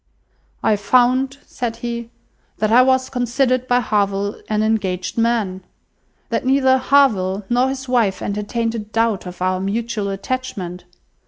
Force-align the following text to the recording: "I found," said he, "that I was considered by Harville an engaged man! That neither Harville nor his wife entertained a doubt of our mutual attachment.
"I 0.63 0.77
found," 0.77 1.37
said 1.45 1.75
he, 1.85 2.09
"that 2.57 2.71
I 2.71 2.81
was 2.81 3.07
considered 3.07 3.67
by 3.67 3.81
Harville 3.81 4.41
an 4.49 4.63
engaged 4.63 5.15
man! 5.15 5.61
That 6.29 6.43
neither 6.43 6.79
Harville 6.79 7.45
nor 7.51 7.69
his 7.69 7.87
wife 7.87 8.19
entertained 8.19 8.73
a 8.73 8.79
doubt 8.79 9.27
of 9.27 9.43
our 9.43 9.59
mutual 9.59 10.09
attachment. 10.09 10.85